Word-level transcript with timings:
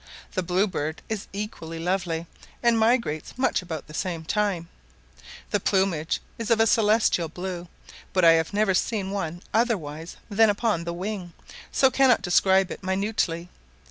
The 0.31 0.41
blue 0.41 0.65
bird 0.65 1.03
is 1.09 1.27
equally 1.31 1.77
lovely, 1.77 2.25
and 2.63 2.79
migrates 2.79 3.37
much 3.37 3.61
about 3.61 3.85
the 3.85 3.93
same 3.93 4.25
time; 4.25 4.67
the 5.51 5.59
plumage 5.59 6.19
is 6.39 6.49
of 6.49 6.59
a 6.59 6.65
celestial 6.65 7.27
blue; 7.27 7.67
but 8.11 8.25
I 8.25 8.31
have 8.31 8.51
never 8.51 8.73
seen 8.73 9.11
one 9.11 9.43
otherwise 9.53 10.17
than 10.27 10.49
upon 10.49 10.85
the 10.85 10.91
wing, 10.93 11.33
so 11.71 11.91
cannot 11.91 12.23
describe 12.23 12.71
it 12.71 12.81
minutely. 12.83 13.47